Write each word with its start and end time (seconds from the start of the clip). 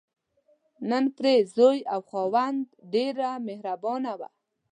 نن 0.89 1.05
پر 1.15 1.23
خپل 1.35 1.45
زوی 1.55 1.79
او 1.93 2.01
خاوند 2.09 2.65
ډېره 2.93 3.29
مهربانه 3.47 4.11
وه. 4.19 4.29